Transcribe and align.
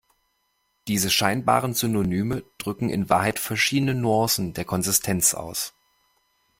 Diese 0.87 1.11
scheinbaren 1.11 1.75
Synonyme 1.75 2.43
drücken 2.57 2.89
in 2.89 3.07
Wahrheit 3.11 3.37
verschiedene 3.37 3.93
Nuancen 3.93 4.55
der 4.55 4.65
Konsistenz 4.65 5.35
aus. 5.35 5.75